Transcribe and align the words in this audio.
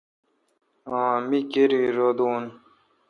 آں 0.97 1.13
۔۔۔مہ 1.27 1.39
کیرای 1.51 1.85
رل 1.97 2.09
دون 2.17 2.43